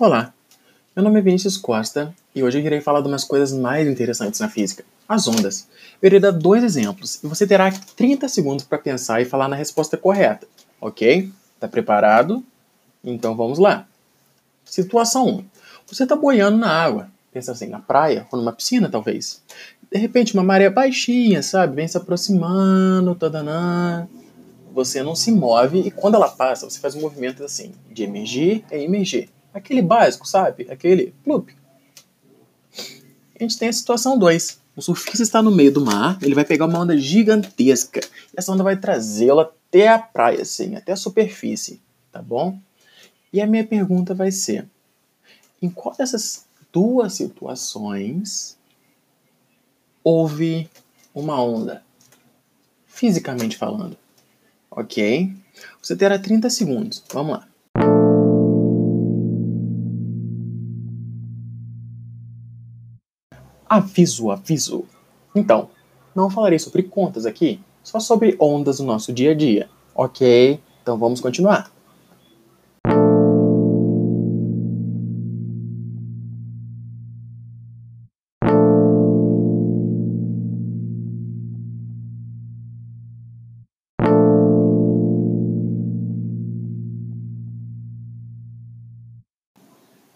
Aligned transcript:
Olá, 0.00 0.32
meu 0.96 1.04
nome 1.04 1.18
é 1.18 1.22
Vinícius 1.22 1.58
Costa 1.58 2.14
e 2.34 2.42
hoje 2.42 2.58
eu 2.58 2.64
irei 2.64 2.80
falar 2.80 3.02
de 3.02 3.08
umas 3.08 3.22
coisas 3.22 3.52
mais 3.52 3.86
interessantes 3.86 4.40
na 4.40 4.48
física, 4.48 4.82
as 5.06 5.28
ondas. 5.28 5.68
Eu 6.00 6.06
irei 6.06 6.18
dar 6.18 6.30
dois 6.30 6.64
exemplos 6.64 7.22
e 7.22 7.26
você 7.26 7.46
terá 7.46 7.70
30 7.70 8.26
segundos 8.26 8.64
para 8.64 8.78
pensar 8.78 9.20
e 9.20 9.26
falar 9.26 9.46
na 9.46 9.56
resposta 9.56 9.98
correta, 9.98 10.48
ok? 10.80 11.30
Tá 11.60 11.68
preparado? 11.68 12.42
Então 13.04 13.36
vamos 13.36 13.58
lá. 13.58 13.86
Situação 14.64 15.26
1. 15.28 15.44
Você 15.88 16.04
está 16.04 16.16
boiando 16.16 16.56
na 16.56 16.70
água, 16.70 17.10
pensa 17.30 17.52
assim, 17.52 17.66
na 17.66 17.80
praia 17.80 18.26
ou 18.32 18.38
numa 18.38 18.54
piscina 18.54 18.88
talvez. 18.88 19.42
De 19.92 19.98
repente 19.98 20.32
uma 20.32 20.42
maré 20.42 20.70
baixinha, 20.70 21.42
sabe, 21.42 21.76
vem 21.76 21.86
se 21.86 21.98
aproximando, 21.98 23.14
tadanã. 23.14 24.08
Você 24.72 25.02
não 25.02 25.14
se 25.14 25.30
move 25.30 25.80
e 25.80 25.90
quando 25.90 26.14
ela 26.14 26.30
passa, 26.30 26.64
você 26.64 26.80
faz 26.80 26.94
um 26.94 27.02
movimento 27.02 27.44
assim, 27.44 27.74
de 27.92 28.02
emergir 28.02 28.64
e 28.72 28.76
emergir 28.76 29.28
Aquele 29.52 29.82
básico, 29.82 30.26
sabe? 30.26 30.66
Aquele 30.70 31.14
plup. 31.24 31.50
A 33.38 33.42
gente 33.42 33.58
tem 33.58 33.68
a 33.68 33.72
situação 33.72 34.18
2. 34.18 34.60
O 34.76 34.82
surfista 34.82 35.22
está 35.22 35.42
no 35.42 35.50
meio 35.50 35.72
do 35.72 35.84
mar, 35.84 36.18
ele 36.22 36.34
vai 36.34 36.44
pegar 36.44 36.66
uma 36.66 36.78
onda 36.78 36.96
gigantesca. 36.96 38.00
E 38.00 38.34
essa 38.36 38.52
onda 38.52 38.62
vai 38.62 38.76
trazê-lo 38.76 39.40
até 39.40 39.88
a 39.88 39.98
praia, 39.98 40.42
assim, 40.42 40.76
até 40.76 40.92
a 40.92 40.96
superfície, 40.96 41.80
tá 42.12 42.22
bom? 42.22 42.58
E 43.32 43.40
a 43.40 43.46
minha 43.46 43.66
pergunta 43.66 44.14
vai 44.14 44.30
ser: 44.30 44.68
em 45.60 45.68
qual 45.68 45.94
dessas 45.96 46.46
duas 46.72 47.14
situações 47.14 48.56
houve 50.02 50.70
uma 51.14 51.42
onda? 51.42 51.82
Fisicamente 52.86 53.56
falando. 53.56 53.96
Ok? 54.70 55.34
Você 55.82 55.96
terá 55.96 56.18
30 56.18 56.48
segundos. 56.50 57.02
Vamos 57.12 57.32
lá. 57.32 57.49
Aviso, 63.70 64.32
aviso. 64.32 64.84
Então, 65.32 65.70
não 66.12 66.28
falarei 66.28 66.58
sobre 66.58 66.82
contas 66.82 67.24
aqui, 67.24 67.60
só 67.84 68.00
sobre 68.00 68.36
ondas 68.40 68.80
no 68.80 68.86
nosso 68.86 69.12
dia 69.12 69.30
a 69.30 69.34
dia. 69.34 69.70
Ok? 69.94 70.60
Então 70.82 70.98
vamos 70.98 71.20
continuar. 71.20 71.70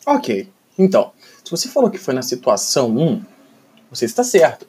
Ok, 0.04 0.52
então, 0.76 1.12
se 1.44 1.50
você 1.50 1.68
falou 1.68 1.88
que 1.88 1.98
foi 1.98 2.12
na 2.12 2.20
situação 2.20 2.90
1, 2.90 3.33
você 3.94 4.04
está 4.04 4.24
certo. 4.24 4.66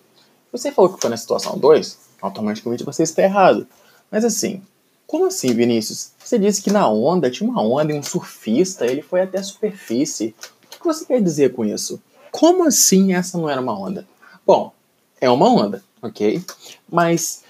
Você 0.52 0.72
falou 0.72 0.94
que 0.94 1.02
foi 1.02 1.10
na 1.10 1.18
situação 1.18 1.58
2, 1.58 1.98
automaticamente 2.22 2.84
você 2.84 3.04
está 3.04 3.24
errado. 3.24 3.68
Mas 4.10 4.24
assim, 4.24 4.62
como 5.08 5.26
assim, 5.26 5.54
Vinícius? 5.54 6.12
Você 6.24 6.40
disse 6.40 6.62
que 6.62 6.72
na 6.72 6.88
onda 6.90 7.30
tinha 7.30 7.50
uma 7.50 7.62
onda 7.62 7.94
e 7.94 7.98
um 7.98 8.04
surfista, 8.04 8.86
ele 8.86 9.02
foi 9.02 9.22
até 9.22 9.40
a 9.40 9.44
superfície. 9.44 10.34
O 10.66 10.80
que 10.80 10.86
você 10.86 11.06
quer 11.06 11.22
dizer 11.22 11.54
com 11.54 11.66
isso? 11.66 12.02
Como 12.32 12.66
assim 12.66 13.14
essa 13.14 13.38
não 13.38 13.50
era 13.50 13.62
uma 13.62 13.78
onda? 13.78 14.08
Bom, 14.46 14.74
é 15.22 15.30
uma 15.30 15.48
onda, 15.50 15.84
ok? 16.02 16.44
Mas, 16.92 17.44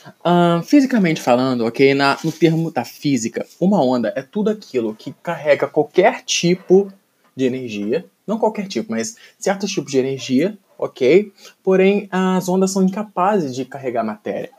fisicamente 0.65 1.21
falando, 1.21 1.65
ok? 1.65 1.93
Na, 1.93 2.17
no 2.23 2.31
termo 2.31 2.71
da 2.71 2.83
física, 2.83 3.45
uma 3.59 3.83
onda 3.83 4.13
é 4.15 4.21
tudo 4.21 4.49
aquilo 4.49 4.95
que 4.95 5.13
carrega 5.23 5.67
qualquer 5.67 6.23
tipo 6.23 6.91
de 7.35 7.45
energia, 7.45 8.05
não 8.25 8.37
qualquer 8.37 8.67
tipo, 8.67 8.91
mas 8.91 9.15
certos 9.37 9.71
tipos 9.71 9.91
de 9.91 9.97
energia 9.97 10.57
ok? 10.77 11.31
Porém, 11.63 12.07
as 12.11 12.47
ondas 12.47 12.71
são 12.71 12.83
incapazes 12.83 13.55
de 13.55 13.65
carregar 13.65 14.03
matéria. 14.03 14.51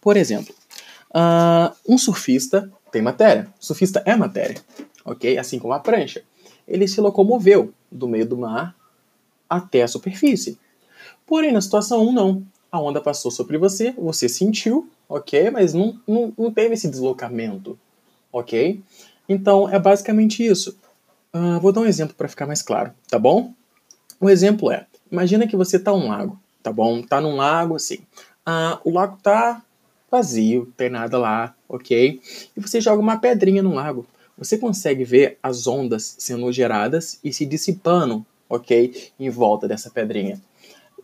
Por 0.00 0.16
exemplo, 0.16 0.54
uh, 1.10 1.74
um 1.88 1.98
surfista 1.98 2.70
tem 2.90 3.02
matéria. 3.02 3.48
O 3.60 3.64
surfista 3.64 4.02
é 4.06 4.14
matéria, 4.14 4.60
ok? 5.04 5.38
Assim 5.38 5.58
como 5.58 5.72
a 5.72 5.80
prancha. 5.80 6.22
Ele 6.66 6.86
se 6.86 7.00
locomoveu 7.00 7.72
do 7.90 8.08
meio 8.08 8.26
do 8.26 8.36
mar 8.36 8.74
até 9.48 9.82
a 9.82 9.88
superfície. 9.88 10.58
Porém, 11.26 11.52
na 11.52 11.60
situação 11.60 12.06
1, 12.06 12.12
não. 12.12 12.46
A 12.70 12.80
onda 12.80 13.00
passou 13.00 13.30
sobre 13.30 13.56
você, 13.56 13.92
você 13.92 14.28
sentiu, 14.28 14.90
ok? 15.08 15.50
Mas 15.50 15.72
não, 15.72 16.00
não, 16.06 16.32
não 16.36 16.52
teve 16.52 16.74
esse 16.74 16.88
deslocamento, 16.88 17.78
ok? 18.32 18.82
Então, 19.28 19.68
é 19.68 19.78
basicamente 19.78 20.44
isso. 20.44 20.76
Uh, 21.32 21.60
vou 21.60 21.72
dar 21.72 21.82
um 21.82 21.86
exemplo 21.86 22.14
para 22.16 22.28
ficar 22.28 22.46
mais 22.46 22.62
claro, 22.62 22.92
tá 23.08 23.18
bom? 23.18 23.52
O 24.20 24.28
exemplo 24.28 24.70
é: 24.70 24.86
Imagina 25.10 25.46
que 25.46 25.56
você 25.56 25.76
está 25.76 25.92
num 25.92 26.08
lago, 26.08 26.38
tá 26.62 26.72
bom? 26.72 27.02
Tá 27.02 27.20
num 27.20 27.36
lago 27.36 27.76
assim. 27.76 27.98
Ah, 28.44 28.80
o 28.84 28.90
lago 28.90 29.18
tá 29.22 29.62
vazio, 30.10 30.72
tem 30.76 30.88
nada 30.88 31.18
lá, 31.18 31.54
ok? 31.68 32.20
E 32.56 32.60
você 32.60 32.80
joga 32.80 33.00
uma 33.00 33.16
pedrinha 33.18 33.62
no 33.62 33.74
lago. 33.74 34.06
Você 34.36 34.58
consegue 34.58 35.04
ver 35.04 35.38
as 35.42 35.66
ondas 35.66 36.16
sendo 36.18 36.50
geradas 36.52 37.18
e 37.22 37.32
se 37.32 37.46
dissipando, 37.46 38.24
ok? 38.48 39.10
Em 39.18 39.30
volta 39.30 39.68
dessa 39.68 39.90
pedrinha. 39.90 40.40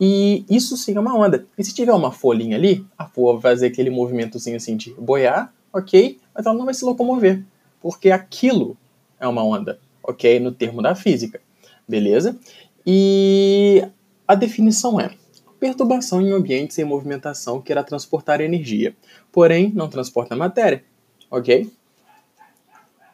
E 0.01 0.45
isso 0.49 0.77
sim 0.77 0.97
é 0.97 1.01
uma 1.01 1.15
onda. 1.15 1.47
E 1.59 1.63
se 1.63 1.75
tiver 1.75 1.93
uma 1.93 2.11
folhinha 2.11 2.57
ali, 2.57 2.87
a 2.97 3.07
folha 3.07 3.39
vai 3.39 3.53
fazer 3.53 3.67
aquele 3.67 3.91
movimentozinho 3.91 4.57
assim 4.57 4.77
de 4.77 4.93
boiar, 4.95 5.53
ok? 5.73 6.19
Mas 6.35 6.47
ela 6.47 6.57
não 6.57 6.65
vai 6.65 6.75
se 6.75 6.85
locomover, 6.85 7.43
porque 7.81 8.11
aquilo 8.11 8.77
é 9.19 9.29
uma 9.29 9.45
onda, 9.45 9.79
ok? 10.03 10.41
No 10.41 10.53
termo 10.53 10.81
da 10.81 10.95
física, 10.95 11.41
beleza? 11.87 12.39
E 12.87 13.87
a 14.27 14.35
definição 14.35 15.01
é: 15.01 15.11
perturbação 15.59 16.21
em 16.21 16.33
ambientes 16.33 16.79
em 16.79 16.85
movimentação 16.85 17.61
que 17.61 17.73
irá 17.73 17.85
transportar 17.85 18.41
energia, 18.41 18.97
porém 19.31 19.71
não 19.75 19.89
transporta 19.89 20.35
matéria. 20.35 20.85
Ok? 21.31 21.71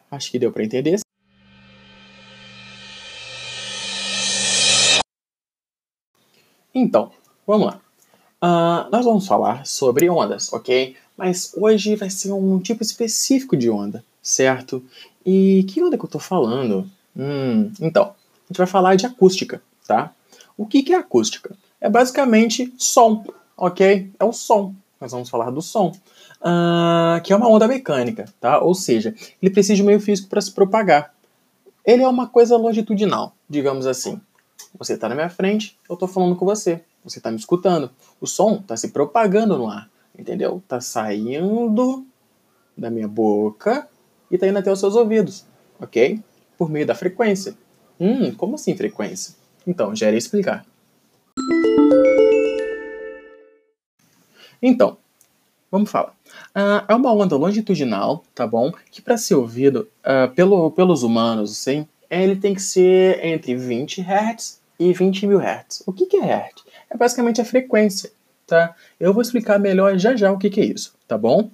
Acho 0.09 0.31
que 0.31 0.39
deu 0.39 0.51
para 0.51 0.63
entender. 0.63 0.99
Então, 6.73 7.11
vamos 7.45 7.67
lá. 7.67 7.81
Uh, 8.41 8.89
nós 8.91 9.03
vamos 9.03 9.27
falar 9.27 9.65
sobre 9.65 10.09
ondas, 10.09 10.53
ok? 10.53 10.95
Mas 11.17 11.51
hoje 11.57 11.95
vai 11.95 12.09
ser 12.09 12.31
um 12.31 12.59
tipo 12.59 12.83
específico 12.83 13.57
de 13.57 13.69
onda, 13.69 14.05
certo? 14.21 14.83
E 15.25 15.65
que 15.67 15.83
onda 15.83 15.97
que 15.97 16.05
eu 16.05 16.09
tô 16.09 16.19
falando? 16.19 16.87
Hum, 17.15 17.71
então, 17.81 18.13
a 18.47 18.53
gente 18.53 18.57
vai 18.57 18.67
falar 18.67 18.95
de 18.95 19.05
acústica, 19.05 19.61
tá? 19.85 20.11
O 20.57 20.65
que, 20.65 20.81
que 20.81 20.93
é 20.93 20.97
acústica? 20.97 21.55
É 21.79 21.89
basicamente 21.89 22.73
som, 22.77 23.25
ok? 23.55 24.09
É 24.17 24.23
o 24.23 24.31
som. 24.31 24.73
Nós 24.99 25.11
vamos 25.11 25.29
falar 25.29 25.51
do 25.51 25.61
som. 25.61 25.91
Uh, 26.39 27.21
que 27.23 27.33
é 27.33 27.35
uma 27.35 27.49
onda 27.49 27.67
mecânica, 27.67 28.25
tá? 28.39 28.59
Ou 28.59 28.73
seja, 28.73 29.13
ele 29.41 29.51
precisa 29.51 29.75
de 29.75 29.83
meio 29.83 29.99
físico 29.99 30.29
para 30.29 30.41
se 30.41 30.51
propagar. 30.51 31.13
Ele 31.85 32.03
é 32.03 32.07
uma 32.07 32.27
coisa 32.27 32.57
longitudinal, 32.57 33.35
digamos 33.49 33.85
assim. 33.85 34.19
Você 34.77 34.93
está 34.93 35.09
na 35.09 35.15
minha 35.15 35.29
frente, 35.29 35.77
eu 35.89 35.93
estou 35.93 36.07
falando 36.07 36.35
com 36.35 36.45
você. 36.45 36.81
Você 37.03 37.19
está 37.19 37.31
me 37.31 37.37
escutando. 37.37 37.89
O 38.19 38.27
som 38.27 38.55
está 38.55 38.75
se 38.75 38.89
propagando 38.89 39.57
no 39.57 39.69
ar, 39.69 39.89
entendeu? 40.17 40.57
Está 40.57 40.81
saindo 40.81 42.05
da 42.77 42.89
minha 42.89 43.07
boca 43.07 43.87
e 44.29 44.35
está 44.35 44.47
indo 44.47 44.59
até 44.59 44.71
os 44.71 44.79
seus 44.79 44.95
ouvidos, 44.95 45.45
ok? 45.79 46.21
Por 46.57 46.69
meio 46.69 46.85
da 46.85 46.95
frequência. 46.95 47.55
Hum, 47.99 48.33
como 48.33 48.55
assim 48.55 48.75
frequência? 48.75 49.35
Então, 49.65 49.95
já 49.95 50.07
irei 50.07 50.17
explicar. 50.17 50.65
Então, 54.61 54.97
vamos 55.71 55.89
falar. 55.89 56.13
Uh, 56.55 56.83
é 56.87 56.95
uma 56.95 57.13
onda 57.13 57.35
longitudinal, 57.35 58.23
tá 58.33 58.45
bom? 58.45 58.71
Que 58.91 59.01
para 59.01 59.17
ser 59.17 59.35
ouvido 59.35 59.87
uh, 60.03 60.33
pelo, 60.33 60.71
pelos 60.71 61.03
humanos, 61.03 61.51
assim, 61.51 61.87
ele 62.09 62.35
tem 62.35 62.53
que 62.53 62.61
ser 62.61 63.23
entre 63.25 63.55
20 63.55 64.01
Hz 64.01 64.59
e 64.79 64.93
20 64.93 65.27
mil 65.27 65.39
Hz. 65.39 65.83
O 65.85 65.93
que, 65.93 66.05
que 66.05 66.17
é 66.17 66.23
Hz? 66.23 66.63
É 66.89 66.97
basicamente 66.97 67.41
a 67.41 67.45
frequência, 67.45 68.11
tá? 68.45 68.75
Eu 68.99 69.13
vou 69.13 69.21
explicar 69.21 69.59
melhor 69.59 69.97
já 69.97 70.15
já 70.15 70.31
o 70.31 70.37
que, 70.37 70.49
que 70.49 70.61
é 70.61 70.65
isso, 70.65 70.93
tá 71.07 71.17
bom? 71.17 71.49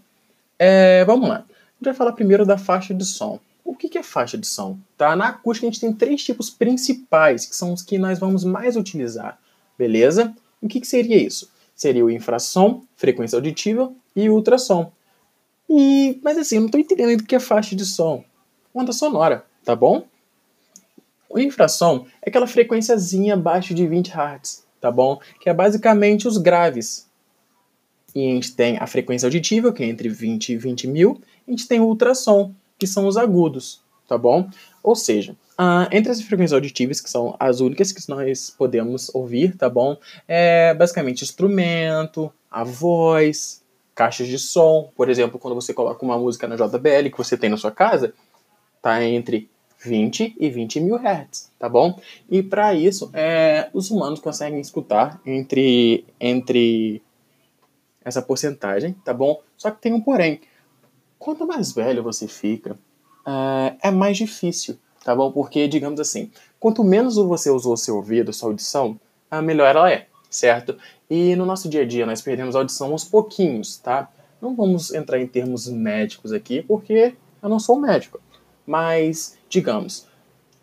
É, 0.59 1.03
vamos 1.05 1.27
lá. 1.27 1.37
A 1.37 1.39
gente 1.39 1.85
vai 1.85 1.93
falar 1.93 2.13
primeiro 2.13 2.45
da 2.45 2.57
faixa 2.57 2.93
de 2.93 3.03
som. 3.03 3.39
O 3.73 3.75
que 3.75 3.97
é 3.97 4.03
faixa 4.03 4.37
de 4.37 4.45
som? 4.45 4.77
Tá? 4.95 5.15
Na 5.15 5.29
acústica 5.29 5.65
a 5.65 5.69
gente 5.71 5.81
tem 5.81 5.91
três 5.91 6.23
tipos 6.23 6.47
principais, 6.47 7.47
que 7.47 7.55
são 7.55 7.73
os 7.73 7.81
que 7.81 7.97
nós 7.97 8.19
vamos 8.19 8.43
mais 8.43 8.75
utilizar, 8.77 9.39
beleza? 9.75 10.31
O 10.61 10.67
que, 10.67 10.85
seria 10.85 11.17
isso? 11.17 11.51
Seria 11.75 12.05
o 12.05 12.11
infrassom, 12.11 12.83
frequência 12.95 13.35
auditiva 13.35 13.91
e 14.15 14.29
ultrassom. 14.29 14.91
E, 15.67 16.19
mas 16.23 16.37
assim, 16.37 16.57
eu 16.57 16.61
não 16.61 16.67
estou 16.67 16.79
entendendo 16.79 17.19
o 17.19 17.23
que 17.23 17.35
é 17.35 17.39
faixa 17.39 17.75
de 17.75 17.83
som. 17.83 18.23
Onda 18.75 18.93
sonora, 18.93 19.43
tá 19.65 19.75
bom? 19.75 20.05
O 21.27 21.39
infrassom 21.39 22.05
é 22.21 22.29
aquela 22.29 22.45
frequenciazinha 22.45 23.33
abaixo 23.33 23.73
de 23.73 23.87
20 23.87 24.11
Hz, 24.11 24.63
tá 24.79 24.91
bom? 24.91 25.19
Que 25.39 25.49
é 25.49 25.53
basicamente 25.53 26.27
os 26.27 26.37
graves. 26.37 27.07
E 28.13 28.29
a 28.29 28.35
gente 28.35 28.55
tem 28.55 28.77
a 28.77 28.85
frequência 28.85 29.25
auditiva, 29.25 29.73
que 29.73 29.81
é 29.81 29.87
entre 29.87 30.09
20 30.09 30.49
e 30.49 30.57
20 30.57 30.87
mil. 30.87 31.19
A 31.47 31.49
gente 31.49 31.67
tem 31.67 31.79
o 31.79 31.85
ultrassom, 31.85 32.53
que 32.77 32.87
são 32.87 33.07
os 33.07 33.17
agudos, 33.17 33.81
tá 34.07 34.17
bom? 34.17 34.49
Ou 34.81 34.95
seja, 34.95 35.33
uh, 35.59 35.87
entre 35.91 36.11
as 36.11 36.21
frequências 36.21 36.53
auditivas, 36.53 36.99
que 36.99 37.09
são 37.09 37.35
as 37.39 37.59
únicas 37.59 37.91
que 37.91 38.07
nós 38.09 38.49
podemos 38.49 39.13
ouvir, 39.13 39.55
tá 39.55 39.69
bom? 39.69 39.97
É 40.27 40.73
basicamente 40.73 41.23
instrumento, 41.23 42.31
a 42.51 42.63
voz, 42.63 43.63
caixas 43.95 44.27
de 44.27 44.37
som. 44.37 44.91
Por 44.95 45.09
exemplo, 45.09 45.39
quando 45.39 45.55
você 45.55 45.73
coloca 45.73 46.03
uma 46.03 46.17
música 46.17 46.47
na 46.47 46.55
JBL 46.55 47.09
que 47.11 47.17
você 47.17 47.37
tem 47.37 47.49
na 47.49 47.57
sua 47.57 47.71
casa, 47.71 48.13
tá 48.81 49.03
entre 49.03 49.49
20 49.83 50.35
e 50.39 50.49
20 50.49 50.79
mil 50.79 50.95
hertz, 50.97 51.51
tá 51.59 51.67
bom? 51.67 51.99
E 52.29 52.41
para 52.41 52.73
isso, 52.73 53.09
é, 53.13 53.69
os 53.73 53.91
humanos 53.91 54.19
conseguem 54.19 54.59
escutar 54.59 55.19
entre, 55.25 56.05
entre 56.19 57.01
essa 58.03 58.21
porcentagem, 58.21 58.93
tá 59.03 59.13
bom? 59.13 59.41
Só 59.57 59.71
que 59.71 59.81
tem 59.81 59.93
um 59.93 60.01
porém. 60.01 60.41
Quanto 61.23 61.47
mais 61.47 61.71
velho 61.71 62.03
você 62.03 62.27
fica, 62.27 62.73
uh, 63.25 63.77
é 63.81 63.89
mais 63.89 64.17
difícil, 64.17 64.77
tá 65.05 65.15
bom? 65.15 65.31
Porque, 65.31 65.69
digamos 65.69 65.97
assim, 66.01 66.29
quanto 66.59 66.83
menos 66.83 67.15
você 67.15 67.49
usou 67.49 67.77
seu 67.77 67.95
ouvido, 67.95 68.33
sua 68.33 68.49
audição, 68.49 68.99
uh, 69.31 69.41
melhor 69.41 69.73
ela 69.73 69.89
é, 69.89 70.07
certo? 70.29 70.77
E 71.09 71.33
no 71.37 71.45
nosso 71.45 71.69
dia 71.69 71.83
a 71.83 71.85
dia 71.85 72.05
nós 72.05 72.21
perdemos 72.21 72.57
a 72.57 72.59
audição 72.59 72.91
aos 72.91 73.05
pouquinhos, 73.05 73.77
tá? 73.77 74.11
Não 74.41 74.53
vamos 74.53 74.93
entrar 74.93 75.17
em 75.17 75.25
termos 75.25 75.65
médicos 75.69 76.33
aqui, 76.33 76.61
porque 76.61 77.15
eu 77.41 77.47
não 77.47 77.57
sou 77.57 77.79
médico. 77.79 78.19
Mas, 78.67 79.37
digamos, 79.47 80.05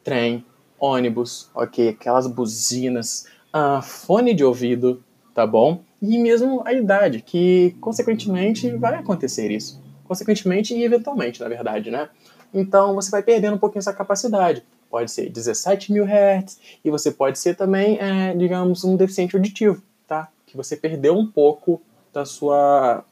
trem, 0.04 0.44
ônibus, 0.78 1.48
ok, 1.54 1.88
aquelas 1.88 2.26
buzinas, 2.26 3.26
uh, 3.46 3.80
fone 3.80 4.34
de 4.34 4.44
ouvido, 4.44 5.02
tá 5.34 5.46
bom? 5.46 5.82
E 6.02 6.18
mesmo 6.18 6.60
a 6.66 6.74
idade, 6.74 7.22
que 7.22 7.74
consequentemente 7.80 8.70
vai 8.72 8.96
acontecer 8.96 9.50
isso. 9.50 9.80
Consequentemente 10.10 10.74
e 10.74 10.82
eventualmente, 10.82 11.40
na 11.40 11.48
verdade, 11.48 11.88
né? 11.88 12.08
Então 12.52 12.96
você 12.96 13.12
vai 13.12 13.22
perdendo 13.22 13.54
um 13.54 13.58
pouquinho 13.58 13.78
essa 13.78 13.92
capacidade. 13.92 14.60
Pode 14.90 15.08
ser 15.08 15.30
17 15.30 15.92
mil 15.92 16.04
Hz 16.04 16.58
e 16.84 16.90
você 16.90 17.12
pode 17.12 17.38
ser 17.38 17.54
também, 17.54 17.96
é, 18.00 18.34
digamos, 18.34 18.82
um 18.82 18.96
deficiente 18.96 19.36
auditivo, 19.36 19.80
tá? 20.08 20.26
Que 20.48 20.56
você 20.56 20.76
perdeu 20.76 21.16
um 21.16 21.24
pouco 21.24 21.80
da 22.12 22.24
sua 22.24 23.04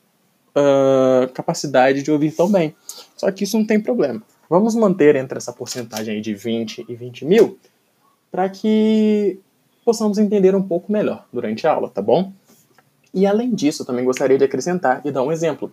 uh, 0.56 1.32
capacidade 1.32 2.02
de 2.02 2.10
ouvir 2.10 2.32
tão 2.32 2.50
bem. 2.50 2.74
Só 3.16 3.30
que 3.30 3.44
isso 3.44 3.56
não 3.56 3.64
tem 3.64 3.80
problema. 3.80 4.20
Vamos 4.50 4.74
manter 4.74 5.14
entre 5.14 5.38
essa 5.38 5.52
porcentagem 5.52 6.16
aí 6.16 6.20
de 6.20 6.34
20 6.34 6.84
e 6.88 6.96
20 6.96 7.24
mil 7.24 7.60
para 8.28 8.48
que 8.48 9.38
possamos 9.84 10.18
entender 10.18 10.56
um 10.56 10.62
pouco 10.64 10.90
melhor 10.90 11.24
durante 11.32 11.64
a 11.64 11.74
aula, 11.74 11.88
tá 11.88 12.02
bom? 12.02 12.32
E 13.14 13.24
além 13.24 13.54
disso, 13.54 13.84
também 13.84 14.04
gostaria 14.04 14.36
de 14.36 14.42
acrescentar 14.42 15.00
e 15.04 15.12
dar 15.12 15.22
um 15.22 15.30
exemplo. 15.30 15.70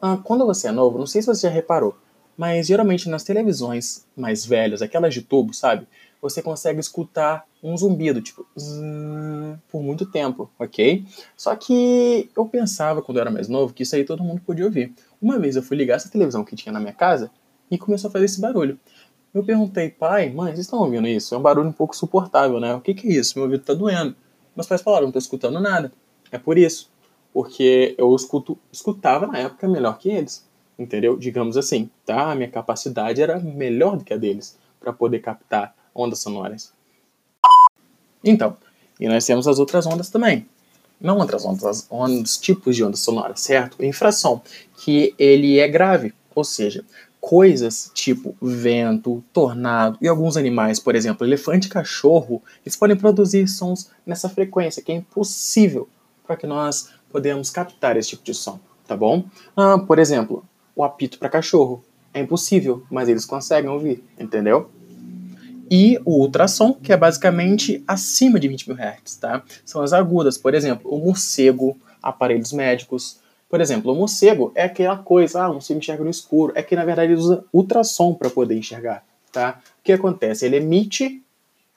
Ah, 0.00 0.16
quando 0.22 0.46
você 0.46 0.68
é 0.68 0.72
novo, 0.72 0.98
não 0.98 1.06
sei 1.06 1.22
se 1.22 1.28
você 1.28 1.48
já 1.48 1.52
reparou, 1.52 1.96
mas 2.36 2.66
geralmente 2.66 3.08
nas 3.08 3.24
televisões 3.24 4.06
mais 4.16 4.46
velhas, 4.46 4.80
aquelas 4.80 5.12
de 5.12 5.22
tubo, 5.22 5.52
sabe? 5.52 5.86
Você 6.22 6.42
consegue 6.42 6.80
escutar 6.80 7.44
um 7.62 7.76
zumbido, 7.76 8.20
tipo, 8.20 8.46
por 9.68 9.82
muito 9.82 10.06
tempo, 10.06 10.50
ok? 10.58 11.04
Só 11.36 11.54
que 11.56 12.30
eu 12.36 12.46
pensava, 12.46 13.02
quando 13.02 13.18
eu 13.18 13.22
era 13.22 13.30
mais 13.30 13.48
novo, 13.48 13.72
que 13.72 13.82
isso 13.82 13.94
aí 13.94 14.04
todo 14.04 14.22
mundo 14.22 14.40
podia 14.44 14.64
ouvir. 14.64 14.92
Uma 15.20 15.38
vez 15.38 15.56
eu 15.56 15.62
fui 15.62 15.76
ligar 15.76 15.96
essa 15.96 16.10
televisão 16.10 16.44
que 16.44 16.56
tinha 16.56 16.72
na 16.72 16.80
minha 16.80 16.92
casa 16.92 17.30
e 17.70 17.76
começou 17.76 18.08
a 18.08 18.12
fazer 18.12 18.24
esse 18.24 18.40
barulho. 18.40 18.78
Eu 19.34 19.44
perguntei, 19.44 19.90
pai, 19.90 20.30
mãe, 20.30 20.52
vocês 20.52 20.66
estão 20.66 20.80
ouvindo 20.80 21.06
isso? 21.06 21.34
É 21.34 21.38
um 21.38 21.42
barulho 21.42 21.68
um 21.68 21.72
pouco 21.72 21.94
suportável, 21.94 22.58
né? 22.58 22.74
O 22.74 22.80
que, 22.80 22.94
que 22.94 23.08
é 23.08 23.12
isso? 23.12 23.34
Meu 23.36 23.44
ouvido 23.44 23.64
tá 23.64 23.74
doendo. 23.74 24.14
Meus 24.56 24.66
pais 24.66 24.80
falaram, 24.80 25.06
não 25.06 25.12
tô 25.12 25.18
escutando 25.18 25.60
nada. 25.60 25.92
É 26.32 26.38
por 26.38 26.56
isso. 26.56 26.90
Porque 27.38 27.94
eu 27.96 28.12
escuto, 28.16 28.58
escutava 28.72 29.24
na 29.28 29.38
época 29.38 29.68
melhor 29.68 29.96
que 29.96 30.08
eles. 30.08 30.44
Entendeu? 30.76 31.16
Digamos 31.16 31.56
assim, 31.56 31.88
tá? 32.04 32.32
A 32.32 32.34
minha 32.34 32.50
capacidade 32.50 33.22
era 33.22 33.38
melhor 33.38 33.96
do 33.96 34.02
que 34.02 34.12
a 34.12 34.16
deles 34.16 34.58
para 34.80 34.92
poder 34.92 35.20
captar 35.20 35.72
ondas 35.94 36.18
sonoras. 36.18 36.72
Então, 38.24 38.56
e 38.98 39.06
nós 39.06 39.24
temos 39.24 39.46
as 39.46 39.60
outras 39.60 39.86
ondas 39.86 40.10
também. 40.10 40.48
Não 41.00 41.18
outras 41.18 41.44
ondas, 41.44 41.62
as 41.62 41.86
ondas, 41.88 42.36
tipos 42.38 42.74
de 42.74 42.82
ondas 42.82 42.98
sonoras, 42.98 43.38
certo? 43.38 43.78
O 43.78 43.84
infrasom, 43.84 44.42
que 44.82 45.14
ele 45.16 45.60
é 45.60 45.68
grave, 45.68 46.12
ou 46.34 46.42
seja, 46.42 46.84
coisas 47.20 47.88
tipo 47.94 48.34
vento, 48.42 49.22
tornado 49.32 49.96
e 50.02 50.08
alguns 50.08 50.36
animais, 50.36 50.80
por 50.80 50.96
exemplo, 50.96 51.24
elefante 51.24 51.68
e 51.68 51.70
cachorro, 51.70 52.42
eles 52.66 52.74
podem 52.74 52.96
produzir 52.96 53.46
sons 53.46 53.92
nessa 54.04 54.28
frequência 54.28 54.82
que 54.82 54.90
é 54.90 54.96
impossível 54.96 55.88
para 56.28 56.36
que 56.36 56.46
nós 56.46 56.90
podemos 57.10 57.50
captar 57.50 57.96
esse 57.96 58.10
tipo 58.10 58.24
de 58.24 58.34
som, 58.34 58.58
tá 58.86 58.96
bom? 58.96 59.24
Ah, 59.56 59.78
por 59.78 59.98
exemplo, 59.98 60.44
o 60.74 60.84
apito 60.84 61.18
para 61.18 61.28
cachorro 61.28 61.84
é 62.12 62.20
impossível, 62.20 62.82
mas 62.90 63.08
eles 63.08 63.24
conseguem 63.24 63.70
ouvir, 63.70 64.04
entendeu? 64.18 64.70
E 65.70 66.00
o 66.04 66.20
ultrassom, 66.22 66.72
que 66.72 66.92
é 66.92 66.96
basicamente 66.96 67.82
acima 67.86 68.40
de 68.40 68.48
20 68.48 68.70
mil 68.70 68.78
Hz, 68.78 69.16
tá? 69.16 69.42
São 69.64 69.82
as 69.82 69.92
agudas, 69.92 70.38
por 70.38 70.54
exemplo, 70.54 70.90
o 70.90 70.98
morcego, 70.98 71.76
aparelhos 72.02 72.52
médicos, 72.52 73.20
por 73.48 73.60
exemplo, 73.60 73.92
o 73.92 73.94
morcego 73.94 74.52
é 74.54 74.64
aquela 74.64 74.98
coisa, 74.98 75.42
ah, 75.42 75.50
o 75.50 75.54
morcego 75.54 75.78
enxerga 75.78 76.04
no 76.04 76.10
escuro. 76.10 76.52
É 76.54 76.62
que 76.62 76.76
na 76.76 76.84
verdade 76.84 77.12
ele 77.12 77.20
usa 77.20 77.44
ultrassom 77.52 78.14
para 78.14 78.28
poder 78.28 78.56
enxergar, 78.56 79.04
tá? 79.32 79.60
O 79.80 79.82
que 79.82 79.92
acontece? 79.92 80.44
Ele 80.44 80.56
emite 80.56 81.22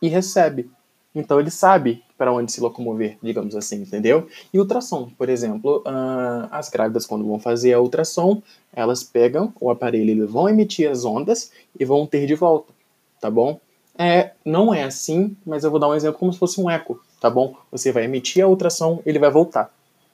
e 0.02 0.08
recebe. 0.10 0.70
Então 1.14 1.40
ele 1.40 1.52
sabe 1.52 2.04
para 2.18 2.32
onde 2.32 2.52
se 2.52 2.62
locomover, 2.62 3.18
digamos 3.22 3.56
assim, 3.56 3.82
entendeu? 3.82 4.28
E 4.54 4.60
ultrassom, 4.60 5.10
por 5.18 5.28
exemplo, 5.28 5.84
uh, 5.86 6.48
as 6.52 6.70
grávidas 6.70 7.06
quando 7.06 7.26
vão 7.26 7.40
fazer 7.40 7.74
a 7.74 7.82
ultrassom, 7.82 8.42
elas 8.72 9.04
pegam 9.04 9.54
o 9.60 9.70
aparelho, 9.70 10.12
eles 10.12 10.30
vão 10.30 10.48
emitir 10.48 10.90
as 10.90 11.04
ondas 11.04 11.52
e 11.78 11.84
vão 11.84 12.06
ter 12.06 12.26
de 12.26 12.36
volta, 12.36 12.72
tá 13.20 13.30
bom? 13.30 13.60
É, 13.98 14.32
não 14.46 14.74
é 14.74 14.84
assim, 14.84 15.36
mas 15.46 15.64
eu 15.64 15.72
vou 15.72 15.80
dar 15.80 15.90
um 15.90 15.96
exemplo 15.96 16.18
como 16.18 16.32
se 16.32 16.40
fosse 16.40 16.62
um 16.62 16.70
eco, 16.70 17.02
tá 17.20 17.30
bom? 17.30 17.56
Você 17.72 17.92
vai 17.92 18.06
emitir 18.06 18.44
a 18.44 18.48
ultrassom, 18.48 19.02
ele 19.06 19.20
vai 19.20 19.30
voltar 19.30 19.72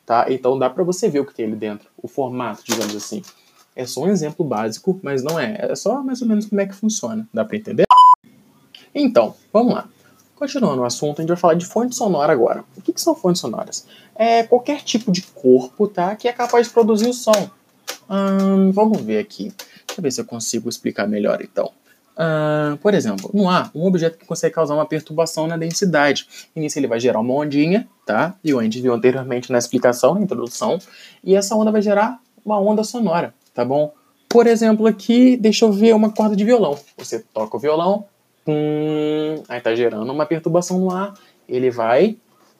tá? 0.07 0.25
Então 0.29 0.57
dá 0.57 0.69
para 0.69 0.83
você 0.85 1.09
ver 1.09 1.19
o 1.19 1.25
que 1.25 1.35
tem 1.35 1.45
ali 1.45 1.55
dentro, 1.55 1.89
o 2.01 2.07
formato, 2.07 2.63
digamos 2.65 2.95
assim. 2.95 3.21
É 3.75 3.85
só 3.85 4.01
um 4.01 4.07
exemplo 4.07 4.43
básico, 4.43 4.99
mas 5.03 5.21
não 5.21 5.39
é. 5.39 5.57
É 5.59 5.75
só 5.75 6.01
mais 6.01 6.19
ou 6.21 6.27
menos 6.27 6.47
como 6.47 6.59
é 6.61 6.65
que 6.65 6.73
funciona. 6.73 7.27
Dá 7.31 7.45
para 7.45 7.57
entender? 7.57 7.83
Então, 8.95 9.35
vamos 9.53 9.75
lá. 9.75 9.87
Continuando 10.37 10.83
o 10.83 10.85
assunto, 10.85 11.19
a 11.19 11.21
gente 11.23 11.29
vai 11.29 11.37
falar 11.37 11.55
de 11.55 11.65
fonte 11.65 11.95
sonora 11.95 12.31
agora. 12.31 12.63
O 12.77 12.81
que, 12.81 12.93
que 12.93 13.01
são 13.01 13.15
fontes 13.15 13.41
sonoras? 13.41 13.87
É 14.15 14.43
qualquer 14.43 14.83
tipo 14.83 15.11
de 15.11 15.23
corpo, 15.23 15.87
tá? 15.87 16.15
Que 16.15 16.27
é 16.27 16.31
capaz 16.31 16.67
de 16.67 16.73
produzir 16.73 17.09
o 17.09 17.13
som. 17.13 17.49
Hum, 18.07 18.71
vamos 18.71 19.01
ver 19.01 19.17
aqui. 19.17 19.51
Deixa 19.87 19.99
eu 19.99 20.03
ver 20.03 20.11
se 20.11 20.21
eu 20.21 20.25
consigo 20.25 20.69
explicar 20.69 21.07
melhor, 21.07 21.41
então. 21.41 21.71
Uh, 22.13 22.77
por 22.77 22.93
exemplo, 22.93 23.31
no 23.33 23.49
ar, 23.49 23.71
um 23.73 23.85
objeto 23.85 24.17
que 24.17 24.25
consegue 24.27 24.53
causar 24.53 24.75
uma 24.75 24.85
perturbação 24.85 25.47
na 25.47 25.57
densidade. 25.57 26.27
E 26.55 26.59
nisso 26.59 26.77
ele 26.77 26.87
vai 26.87 26.99
gerar 26.99 27.19
uma 27.19 27.33
ondinha, 27.33 27.87
tá? 28.05 28.35
E 28.43 28.53
a 28.53 28.61
gente 28.61 28.79
viu 28.79 28.93
anteriormente 28.93 29.51
na 29.51 29.57
explicação, 29.57 30.13
na 30.13 30.21
introdução. 30.21 30.77
E 31.23 31.35
essa 31.35 31.55
onda 31.55 31.71
vai 31.71 31.81
gerar 31.81 32.19
uma 32.45 32.59
onda 32.59 32.83
sonora, 32.83 33.33
tá 33.55 33.65
bom? 33.65 33.91
Por 34.29 34.45
exemplo, 34.45 34.85
aqui, 34.85 35.35
deixa 35.35 35.65
eu 35.65 35.71
ver 35.71 35.95
uma 35.95 36.11
corda 36.11 36.35
de 36.35 36.43
violão. 36.43 36.77
Você 36.97 37.23
toca 37.33 37.57
o 37.57 37.59
violão, 37.59 38.05
aí 39.47 39.61
tá 39.61 39.75
gerando 39.75 40.11
uma 40.11 40.25
perturbação 40.25 40.79
no 40.79 40.91
ar. 40.91 41.13
Ele 41.47 41.69
vai 41.69 42.17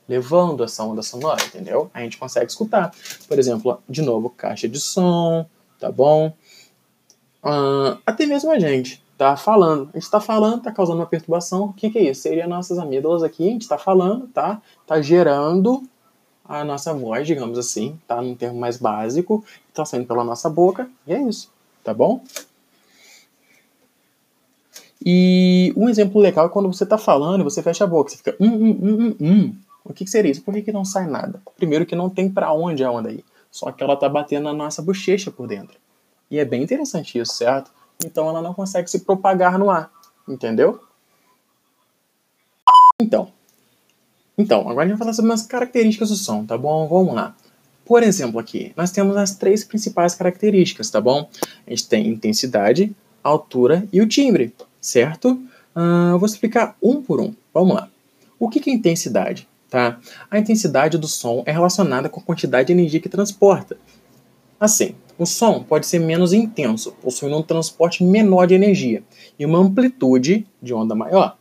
levando 0.07 0.63
essa 0.63 0.83
onda 0.83 1.01
sonora, 1.01 1.43
entendeu? 1.43 1.91
A 1.93 2.01
gente 2.01 2.17
consegue 2.17 2.49
escutar. 2.49 2.93
Por 3.27 3.37
exemplo, 3.37 3.81
de 3.89 4.01
novo, 4.01 4.29
caixa 4.29 4.67
de 4.67 4.79
som, 4.79 5.45
tá 5.79 5.91
bom? 5.91 6.33
Uh, 7.43 7.97
até 8.05 8.25
mesmo 8.25 8.51
a 8.51 8.59
gente 8.59 9.03
tá 9.17 9.35
falando. 9.35 9.89
A 9.89 9.97
gente 9.97 10.03
está 10.03 10.19
falando, 10.19 10.57
está 10.59 10.71
causando 10.71 10.99
uma 10.99 11.05
perturbação. 11.05 11.65
O 11.65 11.73
que, 11.73 11.89
que 11.89 11.97
é 11.97 12.03
isso? 12.09 12.21
Seria 12.21 12.47
nossas 12.47 12.77
amígdalas 12.79 13.23
aqui, 13.23 13.47
a 13.47 13.51
gente 13.51 13.63
está 13.63 13.77
falando, 13.77 14.27
tá? 14.27 14.61
Tá 14.85 15.01
gerando 15.01 15.83
a 16.47 16.63
nossa 16.63 16.93
voz, 16.93 17.27
digamos 17.27 17.57
assim, 17.57 17.99
tá? 18.07 18.21
Num 18.21 18.35
termo 18.35 18.59
mais 18.59 18.77
básico, 18.77 19.43
está 19.69 19.83
saindo 19.83 20.07
pela 20.07 20.23
nossa 20.23 20.49
boca, 20.49 20.89
e 21.05 21.13
é 21.13 21.21
isso, 21.21 21.51
tá 21.83 21.93
bom? 21.93 22.21
E 25.09 25.71
um 25.77 25.87
exemplo 25.87 26.19
legal 26.19 26.47
é 26.47 26.49
quando 26.49 26.67
você 26.67 26.83
está 26.83 26.97
falando 26.97 27.39
e 27.39 27.43
você 27.45 27.63
fecha 27.63 27.85
a 27.85 27.87
boca, 27.87 28.09
você 28.09 28.17
fica 28.17 28.35
hum, 28.41 28.49
hum, 28.49 28.79
hum, 28.81 28.97
hum, 28.99 29.15
hum. 29.21 29.55
O 29.85 29.93
que, 29.93 30.03
que 30.03 30.11
seria 30.11 30.29
isso? 30.29 30.41
Por 30.41 30.53
que, 30.53 30.63
que 30.63 30.71
não 30.73 30.83
sai 30.83 31.07
nada? 31.07 31.41
Primeiro 31.55 31.85
que 31.85 31.95
não 31.95 32.09
tem 32.09 32.29
para 32.29 32.51
onde 32.51 32.83
a 32.83 32.91
onda 32.91 33.07
aí. 33.07 33.23
Só 33.49 33.71
que 33.71 33.81
ela 33.81 33.95
tá 33.95 34.09
batendo 34.09 34.43
na 34.43 34.53
nossa 34.53 34.81
bochecha 34.81 35.31
por 35.31 35.47
dentro. 35.47 35.77
E 36.29 36.37
é 36.37 36.43
bem 36.43 36.61
interessante 36.61 37.17
isso, 37.17 37.35
certo? 37.35 37.71
então 38.05 38.29
ela 38.29 38.41
não 38.41 38.53
consegue 38.53 38.89
se 38.89 38.99
propagar 38.99 39.57
no 39.57 39.69
ar, 39.69 39.89
entendeu? 40.27 40.79
Então, 43.01 43.31
então 44.37 44.61
agora 44.61 44.81
a 44.81 44.87
gente 44.87 44.97
vai 44.97 45.05
falar 45.05 45.13
sobre 45.13 45.31
as 45.31 45.43
características 45.43 46.09
do 46.09 46.15
som, 46.15 46.45
tá 46.45 46.57
bom? 46.57 46.87
Vamos 46.87 47.15
lá. 47.15 47.35
Por 47.85 48.03
exemplo, 48.03 48.39
aqui, 48.39 48.73
nós 48.75 48.91
temos 48.91 49.15
as 49.15 49.35
três 49.35 49.63
principais 49.63 50.13
características, 50.13 50.89
tá 50.89 50.99
bom? 50.99 51.29
A 51.65 51.69
gente 51.69 51.87
tem 51.87 52.07
intensidade, 52.07 52.93
altura 53.23 53.87
e 53.93 54.01
o 54.01 54.07
timbre, 54.07 54.53
certo? 54.87 55.31
Uh, 55.75 56.17
vou 56.17 56.25
explicar 56.25 56.75
um 56.81 57.01
por 57.01 57.19
um. 57.19 57.33
Vamos 57.53 57.75
lá. 57.75 57.89
O 58.39 58.49
que 58.49 58.69
é 58.69 58.73
intensidade? 58.73 59.47
Tá? 59.69 59.99
A 60.31 60.39
intensidade 60.39 60.97
do 60.97 61.07
som 61.07 61.43
é 61.45 61.51
relacionada 61.51 62.07
com 62.07 62.19
a 62.19 62.23
quantidade 62.23 62.67
de 62.67 62.73
energia 62.73 62.99
que 62.99 63.09
transporta. 63.09 63.77
Assim, 64.59 64.95
O 65.19 65.25
som 65.25 65.63
pode 65.63 65.87
ser 65.87 65.99
menos 65.99 66.31
intenso, 66.31 66.91
possuindo 67.01 67.37
um 67.37 67.41
transporte 67.41 68.03
menor 68.03 68.45
de 68.45 68.53
energia 68.53 69.03
e 69.37 69.45
uma 69.45 69.57
amplitude 69.57 70.45
de 70.61 70.73
onda 70.73 70.93
maior. 70.93 71.37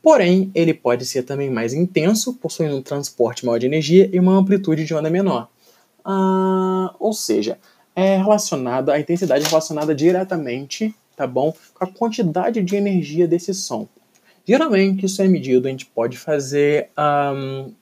Porém, 0.00 0.50
ele 0.54 0.72
pode 0.72 1.04
ser 1.04 1.24
também 1.24 1.50
mais 1.50 1.74
intenso, 1.74 2.34
possuindo 2.34 2.76
um 2.76 2.82
transporte 2.82 3.44
maior 3.44 3.58
de 3.58 3.66
energia 3.66 4.08
e 4.12 4.20
uma 4.20 4.34
amplitude 4.34 4.84
de 4.84 4.94
onda 4.94 5.10
menor. 5.10 5.48
Ah, 6.04 6.94
ou 6.98 7.12
seja, 7.12 7.58
é 7.94 8.16
relacionada, 8.16 8.92
a 8.92 9.00
intensidade 9.00 9.44
é 9.44 9.48
relacionada 9.48 9.94
diretamente, 9.94 10.94
tá 11.16 11.26
bom, 11.26 11.54
com 11.74 11.84
a 11.84 11.86
quantidade 11.86 12.62
de 12.62 12.76
energia 12.76 13.26
desse 13.26 13.54
som. 13.54 13.88
Geralmente 14.46 15.06
isso 15.06 15.22
é 15.22 15.28
medido, 15.28 15.68
a 15.68 15.70
gente 15.70 15.86
pode 15.86 16.18
fazer 16.18 16.90
um, 16.98 17.72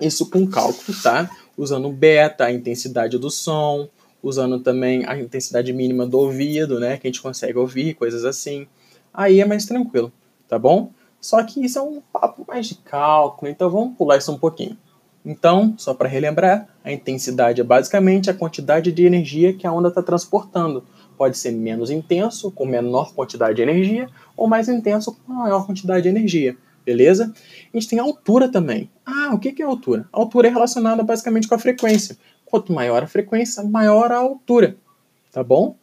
isso 0.00 0.30
com 0.30 0.46
cálculo, 0.46 0.96
tá? 1.02 1.28
Usando 1.56 1.90
beta, 1.90 2.44
a 2.44 2.52
intensidade 2.52 3.18
do 3.18 3.30
som, 3.30 3.88
usando 4.22 4.60
também 4.60 5.04
a 5.06 5.18
intensidade 5.18 5.72
mínima 5.72 6.06
do 6.06 6.18
ouvido, 6.18 6.78
né? 6.78 6.96
Que 6.96 7.06
a 7.06 7.10
gente 7.10 7.20
consegue 7.20 7.58
ouvir, 7.58 7.94
coisas 7.94 8.24
assim. 8.24 8.66
Aí 9.12 9.40
é 9.40 9.44
mais 9.44 9.66
tranquilo, 9.66 10.12
tá 10.48 10.58
bom? 10.58 10.92
Só 11.20 11.42
que 11.42 11.64
isso 11.64 11.78
é 11.78 11.82
um 11.82 12.00
papo 12.12 12.44
mais 12.46 12.66
de 12.66 12.76
cálculo, 12.76 13.50
então 13.50 13.68
vamos 13.68 13.96
pular 13.96 14.16
isso 14.16 14.32
um 14.32 14.38
pouquinho. 14.38 14.78
Então, 15.24 15.74
só 15.76 15.92
para 15.92 16.08
relembrar, 16.08 16.66
a 16.82 16.90
intensidade 16.90 17.60
é 17.60 17.64
basicamente 17.64 18.30
a 18.30 18.34
quantidade 18.34 18.90
de 18.90 19.04
energia 19.04 19.52
que 19.52 19.66
a 19.66 19.72
onda 19.72 19.88
está 19.88 20.02
transportando. 20.02 20.84
Pode 21.20 21.36
ser 21.36 21.50
menos 21.50 21.90
intenso, 21.90 22.50
com 22.50 22.64
menor 22.64 23.12
quantidade 23.12 23.56
de 23.56 23.60
energia, 23.60 24.08
ou 24.34 24.48
mais 24.48 24.70
intenso, 24.70 25.14
com 25.14 25.34
maior 25.34 25.66
quantidade 25.66 26.04
de 26.04 26.08
energia. 26.08 26.56
Beleza? 26.82 27.30
A 27.74 27.76
gente 27.76 27.90
tem 27.90 27.98
altura 27.98 28.50
também. 28.50 28.88
Ah, 29.04 29.34
o 29.34 29.38
que 29.38 29.60
é 29.60 29.66
altura? 29.66 30.08
Altura 30.10 30.48
é 30.48 30.50
relacionada 30.50 31.02
basicamente 31.02 31.46
com 31.46 31.54
a 31.54 31.58
frequência. 31.58 32.16
Quanto 32.46 32.72
maior 32.72 33.02
a 33.02 33.06
frequência, 33.06 33.62
maior 33.62 34.10
a 34.10 34.16
altura. 34.16 34.78
Tá 35.30 35.44
bom? 35.44 35.76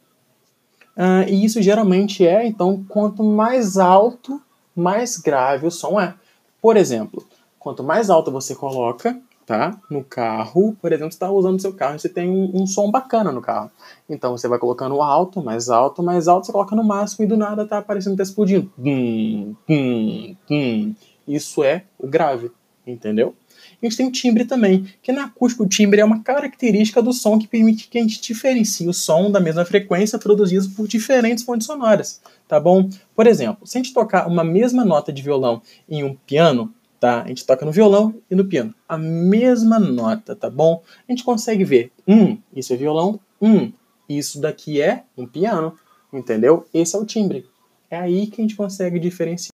Ah, 0.96 1.24
e 1.28 1.44
isso 1.44 1.62
geralmente 1.62 2.26
é, 2.26 2.44
então, 2.44 2.84
quanto 2.88 3.22
mais 3.22 3.76
alto, 3.76 4.42
mais 4.74 5.18
grave 5.18 5.68
o 5.68 5.70
som 5.70 6.00
é. 6.00 6.16
Por 6.60 6.76
exemplo, 6.76 7.24
quanto 7.60 7.84
mais 7.84 8.10
alto 8.10 8.32
você 8.32 8.56
coloca, 8.56 9.16
tá? 9.48 9.80
No 9.90 10.04
carro, 10.04 10.76
por 10.78 10.92
exemplo, 10.92 11.10
você 11.10 11.16
está 11.16 11.30
usando 11.30 11.58
seu 11.58 11.72
carro 11.72 11.96
e 11.96 11.98
você 11.98 12.08
tem 12.10 12.28
um, 12.28 12.50
um, 12.54 12.66
som 12.66 12.90
bacana 12.90 13.32
no 13.32 13.40
carro. 13.40 13.70
Então 14.06 14.36
você 14.36 14.46
vai 14.46 14.58
colocando 14.58 15.00
alto, 15.00 15.42
mais 15.42 15.70
alto, 15.70 16.02
mais 16.02 16.28
alto, 16.28 16.44
você 16.44 16.52
coloca 16.52 16.76
no 16.76 16.84
máximo 16.84 17.24
e 17.24 17.28
do 17.28 17.34
nada 17.34 17.66
tá 17.66 17.78
aparecendo 17.78 18.14
tá 18.14 18.22
explodindo. 18.22 18.70
Hum, 18.78 19.54
hum, 19.66 20.36
hum. 20.50 20.94
Isso 21.26 21.64
é 21.64 21.84
o 21.98 22.06
grave, 22.06 22.50
entendeu? 22.86 23.34
A 23.82 23.86
gente 23.86 23.96
tem 23.96 24.10
timbre 24.10 24.44
também, 24.44 24.86
que 25.02 25.12
na 25.12 25.24
acústica 25.24 25.62
o 25.62 25.68
timbre 25.68 25.98
é 25.98 26.04
uma 26.04 26.22
característica 26.22 27.00
do 27.00 27.14
som 27.14 27.38
que 27.38 27.48
permite 27.48 27.88
que 27.88 27.96
a 27.96 28.02
gente 28.02 28.20
diferencie 28.20 28.86
o 28.86 28.92
som 28.92 29.30
da 29.30 29.40
mesma 29.40 29.64
frequência 29.64 30.18
produzido 30.18 30.68
por 30.70 30.86
diferentes 30.86 31.42
fontes 31.42 31.66
sonoras, 31.66 32.20
tá 32.46 32.60
bom? 32.60 32.86
Por 33.16 33.26
exemplo, 33.26 33.66
se 33.66 33.78
a 33.78 33.82
gente 33.82 33.94
tocar 33.94 34.28
uma 34.28 34.44
mesma 34.44 34.84
nota 34.84 35.10
de 35.10 35.22
violão 35.22 35.62
em 35.88 36.04
um 36.04 36.14
piano, 36.14 36.70
tá? 37.00 37.22
A 37.22 37.28
gente 37.28 37.44
toca 37.44 37.64
no 37.64 37.72
violão 37.72 38.14
e 38.30 38.34
no 38.34 38.44
piano, 38.44 38.74
a 38.88 38.98
mesma 38.98 39.78
nota, 39.78 40.34
tá 40.34 40.50
bom? 40.50 40.82
A 41.08 41.12
gente 41.12 41.24
consegue 41.24 41.64
ver, 41.64 41.92
um, 42.06 42.38
isso 42.54 42.72
é 42.72 42.76
violão, 42.76 43.20
um, 43.40 43.72
isso 44.08 44.40
daqui 44.40 44.80
é 44.80 45.04
um 45.16 45.26
piano, 45.26 45.74
entendeu? 46.12 46.66
Esse 46.72 46.96
é 46.96 46.98
o 46.98 47.04
timbre. 47.04 47.46
É 47.90 47.98
aí 47.98 48.26
que 48.26 48.40
a 48.40 48.44
gente 48.44 48.56
consegue 48.56 48.98
diferenciar. 48.98 49.52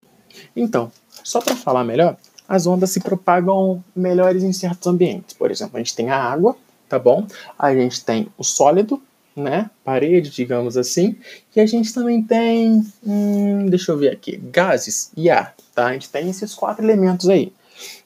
Então, 0.57 0.91
só 1.23 1.41
para 1.41 1.55
falar 1.55 1.85
melhor, 1.85 2.17
as 2.49 2.67
ondas 2.67 2.91
se 2.91 3.01
propagam 3.01 3.83
melhores 3.95 4.43
em 4.43 4.53
certos 4.53 4.87
ambientes. 4.87 5.35
Por 5.35 5.51
exemplo, 5.51 5.77
a 5.77 5.79
gente 5.79 5.95
tem 5.95 6.11
a 6.11 6.17
água, 6.17 6.57
tá 6.89 6.99
bom? 6.99 7.27
A 7.59 7.75
gente 7.75 8.05
tem 8.05 8.29
o 8.37 8.45
sólido, 8.45 9.01
né? 9.37 9.71
Parede, 9.85 10.31
digamos 10.31 10.77
assim. 10.77 11.17
E 11.55 11.61
a 11.61 11.67
gente 11.67 11.93
também 11.93 12.23
tem, 12.23 12.85
hum, 13.05 13.67
deixa 13.67 13.93
eu 13.93 13.99
ver 13.99 14.11
aqui, 14.11 14.37
gases 14.37 15.11
e 15.17 15.29
ar, 15.29 15.55
tá? 15.75 15.87
A 15.87 15.93
gente 15.93 16.11
tem 16.11 16.29
esses 16.29 16.55
quatro 16.55 16.85
elementos 16.85 17.29
aí. 17.29 17.53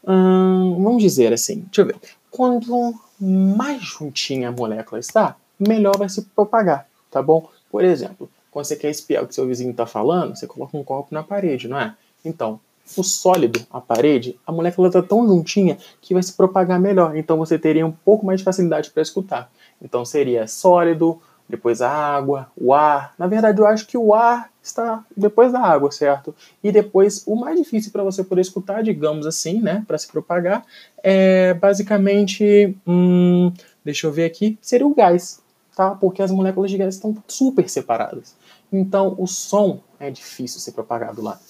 Hum, 0.07 0.83
vamos 0.83 1.03
dizer 1.03 1.33
assim, 1.33 1.61
deixa 1.61 1.83
eu 1.83 1.87
ver. 1.87 1.97
Quanto 2.31 2.95
mais 3.21 3.83
juntinha 3.83 4.49
a 4.49 4.53
molécula 4.53 4.99
está, 4.99 5.37
melhor 5.59 5.97
vai 5.97 6.09
se 6.09 6.23
propagar, 6.23 6.87
tá 7.11 7.23
bom? 7.23 7.49
Por 7.71 7.85
exemplo, 7.85 8.31
quando 8.51 8.65
você 8.65 8.77
quer 8.77 8.91
espiar 8.91 9.25
o 9.25 9.27
que 9.27 9.35
seu 9.35 9.47
vizinho 9.47 9.71
está 9.71 9.87
falando, 9.87 10.37
você 10.37 10.47
coloca 10.47 10.77
um 10.77 10.85
copo 10.85 11.15
na 11.15 11.23
parede, 11.23 11.69
não 11.69 11.79
é? 11.79 11.95
Então, 12.25 12.61
o 12.97 13.03
sólido, 13.03 13.61
a 13.71 13.81
parede, 13.81 14.39
a 14.47 14.53
molécula 14.53 14.89
está 14.89 15.03
tão 15.03 15.27
juntinha 15.27 15.77
que 16.01 16.15
vai 16.15 16.23
se 16.23 16.33
propagar 16.33 16.81
melhor. 16.81 17.17
Então 17.17 17.37
você 17.37 17.59
teria 17.59 17.87
um 17.87 17.93
pouco 17.93 18.25
mais 18.25 18.41
de 18.41 18.45
facilidade 18.45 18.91
para 18.91 19.03
escutar. 19.03 19.51
Então 19.81 20.05
seria 20.05 20.47
sólido, 20.47 21.21
depois 21.49 21.81
a 21.81 21.91
água, 21.91 22.51
o 22.57 22.75
ar. 22.75 23.15
Na 23.19 23.27
verdade, 23.27 23.61
eu 23.61 23.67
acho 23.67 23.87
que 23.87 23.97
o 23.97 24.13
ar 24.13 24.51
está 24.63 25.05
depois 25.17 25.51
da 25.51 25.61
água, 25.61 25.91
certo? 25.91 26.35
E 26.63 26.71
depois, 26.71 27.25
o 27.27 27.35
mais 27.35 27.59
difícil 27.59 27.91
para 27.91 28.03
você 28.03 28.23
poder 28.23 28.43
escutar, 28.43 28.83
digamos 28.83 29.27
assim, 29.27 29.61
né, 29.61 29.83
para 29.87 29.97
se 29.97 30.07
propagar, 30.09 30.65
é 31.03 31.55
basicamente, 31.55 32.77
hum, 32.87 33.51
deixa 33.83 34.07
eu 34.07 34.13
ver 34.13 34.27
aqui, 34.27 34.59
seria 34.61 34.87
o 34.87 34.95
gás, 34.95 35.41
tá? 35.75 35.93
Porque 35.93 36.23
as 36.23 36.31
moléculas 36.31 36.71
de 36.71 36.77
gás 36.77 36.95
estão 36.95 37.17
super 37.27 37.69
separadas. 37.71 38.37
Então, 38.71 39.15
o 39.19 39.27
som 39.27 39.81
é 39.99 40.11
difícil 40.11 40.61
ser 40.61 40.73
propagado 40.73 41.23
lá. 41.23 41.41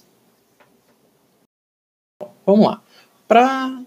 Vamos 2.46 2.66
lá. 2.66 2.80
Para 3.26 3.82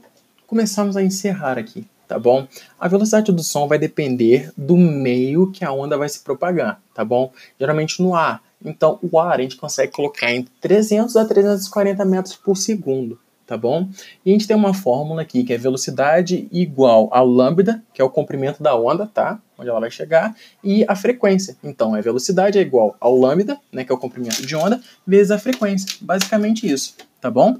começarmos 0.45 0.97
a 0.97 1.01
encerrar 1.01 1.57
aqui, 1.57 1.87
tá 2.11 2.19
bom? 2.19 2.45
A 2.77 2.89
velocidade 2.89 3.31
do 3.31 3.41
som 3.41 3.69
vai 3.69 3.79
depender 3.79 4.51
do 4.57 4.75
meio 4.75 5.49
que 5.49 5.63
a 5.63 5.71
onda 5.71 5.97
vai 5.97 6.09
se 6.09 6.19
propagar, 6.19 6.81
tá 6.93 7.05
bom? 7.05 7.31
Geralmente 7.57 8.01
no 8.01 8.13
ar. 8.13 8.43
Então, 8.65 8.99
o 9.01 9.17
ar 9.17 9.39
a 9.39 9.41
gente 9.41 9.55
consegue 9.55 9.93
colocar 9.93 10.29
entre 10.29 10.51
300 10.59 11.15
a 11.15 11.23
340 11.23 12.03
metros 12.03 12.35
por 12.35 12.57
segundo, 12.57 13.17
tá 13.47 13.55
bom? 13.55 13.87
E 14.25 14.29
a 14.29 14.33
gente 14.33 14.45
tem 14.45 14.57
uma 14.57 14.73
fórmula 14.73 15.21
aqui 15.21 15.45
que 15.45 15.53
é 15.53 15.57
velocidade 15.57 16.49
igual 16.51 17.07
a 17.13 17.21
lambda, 17.21 17.81
que 17.93 18.01
é 18.01 18.03
o 18.03 18.09
comprimento 18.09 18.61
da 18.61 18.75
onda, 18.75 19.07
tá? 19.07 19.39
Onde 19.57 19.69
ela 19.69 19.79
vai 19.79 19.89
chegar, 19.89 20.35
e 20.61 20.83
a 20.89 20.97
frequência. 20.97 21.55
Então, 21.63 21.95
a 21.95 22.01
velocidade 22.01 22.59
é 22.59 22.61
igual 22.61 22.93
ao 22.99 23.17
lambda, 23.17 23.57
né, 23.71 23.85
que 23.85 23.91
é 23.91 23.95
o 23.95 23.97
comprimento 23.97 24.45
de 24.45 24.53
onda, 24.53 24.81
vezes 25.07 25.31
a 25.31 25.39
frequência. 25.39 25.87
Basicamente 26.01 26.69
isso, 26.69 26.93
tá 27.21 27.31
bom? 27.31 27.57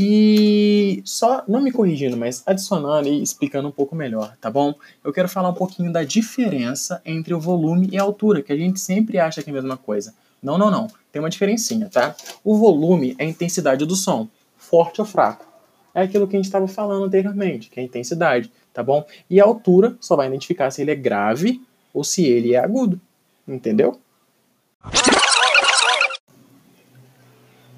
E 0.00 1.02
só, 1.04 1.42
não 1.48 1.60
me 1.60 1.72
corrigindo, 1.72 2.16
mas 2.16 2.44
adicionando 2.46 3.08
e 3.08 3.20
explicando 3.20 3.66
um 3.66 3.72
pouco 3.72 3.96
melhor, 3.96 4.36
tá 4.40 4.48
bom? 4.48 4.72
Eu 5.02 5.12
quero 5.12 5.28
falar 5.28 5.48
um 5.48 5.54
pouquinho 5.54 5.92
da 5.92 6.04
diferença 6.04 7.02
entre 7.04 7.34
o 7.34 7.40
volume 7.40 7.88
e 7.90 7.98
a 7.98 8.02
altura, 8.02 8.40
que 8.40 8.52
a 8.52 8.56
gente 8.56 8.78
sempre 8.78 9.18
acha 9.18 9.42
que 9.42 9.50
é 9.50 9.52
a 9.52 9.54
mesma 9.54 9.76
coisa. 9.76 10.14
Não, 10.40 10.56
não, 10.56 10.70
não. 10.70 10.86
Tem 11.10 11.20
uma 11.20 11.28
diferencinha, 11.28 11.88
tá? 11.92 12.14
O 12.44 12.56
volume 12.56 13.16
é 13.18 13.24
a 13.24 13.28
intensidade 13.28 13.84
do 13.84 13.96
som, 13.96 14.28
forte 14.56 15.00
ou 15.00 15.06
fraco. 15.06 15.44
É 15.92 16.02
aquilo 16.02 16.28
que 16.28 16.36
a 16.36 16.38
gente 16.38 16.46
estava 16.46 16.68
falando 16.68 17.06
anteriormente, 17.06 17.68
que 17.68 17.80
é 17.80 17.82
a 17.82 17.86
intensidade, 17.86 18.52
tá 18.72 18.84
bom? 18.84 19.04
E 19.28 19.40
a 19.40 19.44
altura 19.44 19.96
só 20.00 20.14
vai 20.14 20.28
identificar 20.28 20.70
se 20.70 20.80
ele 20.80 20.92
é 20.92 20.94
grave 20.94 21.60
ou 21.92 22.04
se 22.04 22.24
ele 22.24 22.54
é 22.54 22.58
agudo, 22.58 23.00
entendeu? 23.48 23.98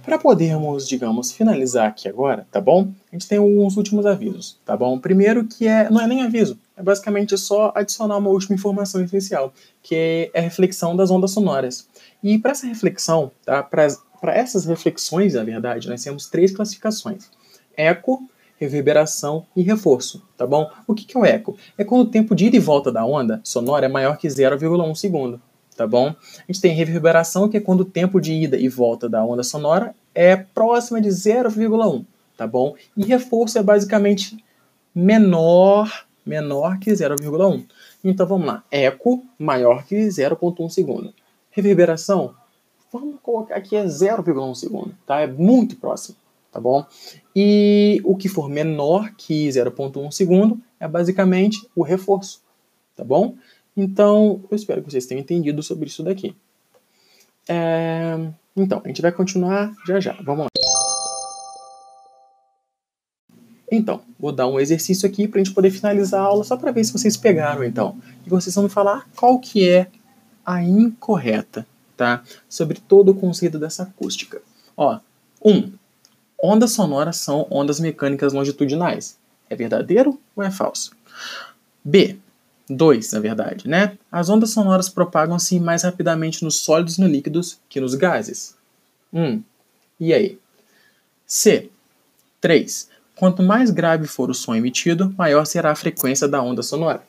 Para 0.02 0.19
podermos, 0.19 0.88
digamos, 0.88 1.30
finalizar 1.30 1.88
aqui 1.88 2.09
agora, 2.09 2.47
tá 2.50 2.61
bom? 2.61 2.90
A 3.12 3.14
gente 3.14 3.28
tem 3.28 3.38
alguns 3.38 3.76
últimos 3.76 4.07
avisos, 4.07 4.59
tá 4.64 4.75
bom? 4.75 4.99
Primeiro 4.99 5.45
que 5.45 5.66
é, 5.66 5.90
não 5.90 6.00
é 6.00 6.07
nem 6.07 6.23
aviso, 6.23 6.59
é 6.76 6.83
basicamente 6.83 7.37
só 7.37 7.71
adicionar 7.75 8.16
uma 8.16 8.30
última 8.30 8.54
informação 8.54 9.02
essencial, 9.02 9.52
que 9.83 10.30
é 10.33 10.38
a 10.38 10.40
reflexão 10.40 10.97
das 10.97 11.11
ondas 11.11 11.33
sonoras. 11.33 11.87
E 12.23 12.38
para 12.38 12.52
essa 12.52 12.66
reflexão, 12.66 13.30
tá? 13.45 13.62
Para 13.62 13.87
essas 14.35 14.64
reflexões, 14.64 15.35
na 15.35 15.45
verdade, 15.45 15.88
nós 15.88 16.02
temos 16.02 16.28
três 16.28 16.50
classificações: 16.50 17.28
eco, 17.76 18.26
reverberação 18.59 19.47
e 19.54 19.62
reforço, 19.62 20.23
tá 20.37 20.47
bom? 20.47 20.71
O 20.87 20.95
que, 20.95 21.04
que 21.04 21.16
é 21.16 21.21
o 21.21 21.25
eco? 21.26 21.57
É 21.76 21.85
quando 21.85 22.02
o 22.02 22.11
tempo 22.11 22.35
de 22.35 22.47
ida 22.47 22.57
e 22.57 22.61
volta 22.61 22.90
da 22.90 23.04
onda 23.04 23.40
sonora 23.45 23.85
é 23.85 23.88
maior 23.88 24.16
que 24.16 24.26
0,1 24.26 24.95
segundo 24.95 25.40
tá 25.81 25.87
bom? 25.87 26.09
A 26.09 26.53
gente 26.53 26.61
tem 26.61 26.75
reverberação, 26.75 27.49
que 27.49 27.57
é 27.57 27.61
quando 27.61 27.81
o 27.81 27.85
tempo 27.87 28.21
de 28.21 28.35
ida 28.35 28.59
e 28.59 28.69
volta 28.69 29.09
da 29.09 29.25
onda 29.25 29.43
sonora 29.43 29.95
é 30.15 30.37
próxima 30.37 31.01
de 31.01 31.09
0,1, 31.09 32.05
tá 32.37 32.47
bom? 32.47 32.75
E 32.95 33.03
reforço 33.03 33.59
é 33.59 33.63
basicamente 33.63 34.45
menor, 34.95 36.05
menor 36.27 36.79
que 36.79 36.91
0,1. 36.91 37.65
Então 38.05 38.27
vamos 38.27 38.47
lá, 38.47 38.63
eco 38.71 39.25
maior 39.39 39.87
que 39.87 39.97
0,1 39.97 40.69
segundo. 40.69 41.15
Reverberação, 41.51 42.35
vamos 42.93 43.17
colocar 43.23 43.55
aqui 43.55 43.75
é 43.75 43.87
0,1 43.87 44.55
segundo, 44.55 44.95
tá? 45.07 45.23
É 45.23 45.27
muito 45.27 45.77
próximo, 45.77 46.15
tá 46.53 46.61
bom? 46.61 46.85
E 47.35 48.03
o 48.05 48.15
que 48.19 48.29
for 48.29 48.51
menor 48.51 49.15
que 49.17 49.49
0,1 49.49 50.11
segundo 50.13 50.61
é 50.79 50.87
basicamente 50.87 51.67
o 51.75 51.83
reforço, 51.83 52.43
tá 52.95 53.03
bom? 53.03 53.35
Então, 53.81 54.43
eu 54.51 54.55
espero 54.55 54.83
que 54.83 54.91
vocês 54.91 55.07
tenham 55.07 55.23
entendido 55.23 55.63
sobre 55.63 55.89
isso 55.89 56.03
daqui. 56.03 56.37
É... 57.49 58.15
Então, 58.55 58.83
a 58.85 58.89
gente 58.89 59.01
vai 59.01 59.11
continuar 59.11 59.73
já 59.87 59.99
já. 59.99 60.13
Vamos 60.23 60.45
lá. 60.45 60.49
Então, 63.73 64.03
vou 64.19 64.33
dar 64.33 64.49
um 64.49 64.61
exercício 64.61 65.09
aqui 65.09 65.27
para 65.27 65.41
a 65.41 65.45
gente 65.45 65.55
poder 65.55 65.71
finalizar 65.71 66.21
a 66.21 66.25
aula, 66.25 66.45
só 66.45 66.59
para 66.59 66.73
ver 66.73 66.85
se 66.85 66.93
vocês 66.93 67.17
pegaram, 67.17 67.65
então. 67.65 67.97
E 68.27 68.29
vocês 68.29 68.55
vão 68.55 68.65
me 68.65 68.71
falar 68.71 69.09
qual 69.17 69.39
que 69.39 69.67
é 69.67 69.87
a 70.45 70.63
incorreta, 70.63 71.67
tá? 71.97 72.23
Sobre 72.51 72.81
todo 72.81 73.13
o 73.13 73.15
conceito 73.15 73.59
dessa 73.59 73.85
acústica. 73.85 74.43
Ó, 74.77 74.99
1. 75.43 75.51
Um, 75.51 75.73
ondas 76.43 76.73
sonoras 76.73 77.17
são 77.17 77.47
ondas 77.51 77.81
mecânicas 77.81 78.35
longitudinais. 78.35 79.17
É 79.49 79.57
verdadeiro 79.57 80.21
ou 80.37 80.43
é 80.43 80.51
falso? 80.51 80.91
B. 81.83 82.19
2, 82.71 83.12
na 83.12 83.21
verdade, 83.21 83.69
né? 83.69 83.99
As 84.11 84.29
ondas 84.29 84.50
sonoras 84.50 84.89
propagam-se 84.89 85.59
mais 85.59 85.83
rapidamente 85.83 86.45
nos 86.45 86.61
sólidos 86.61 86.99
e 86.99 87.00
nos 87.00 87.11
líquidos 87.11 87.59
que 87.69 87.81
nos 87.81 87.95
gases. 87.95 88.57
1. 89.12 89.23
Um, 89.23 89.43
e 89.99 90.15
aí? 90.15 90.39
C. 91.27 91.69
3. 92.41 92.89
Quanto 93.17 93.43
mais 93.43 93.71
grave 93.71 94.07
for 94.07 94.31
o 94.31 94.35
som 94.35 94.55
emitido, 94.55 95.15
maior 95.19 95.45
será 95.45 95.73
a 95.73 95.77
frequência 95.77 96.27
da 96.27 96.41
onda 96.41 96.62
sonora. 96.62 97.03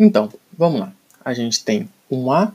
Então, 0.00 0.28
vamos 0.56 0.80
lá. 0.80 0.92
A 1.24 1.34
gente 1.34 1.64
tem 1.64 1.88
1A, 2.10 2.52